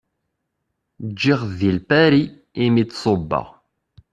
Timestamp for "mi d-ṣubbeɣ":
2.73-3.47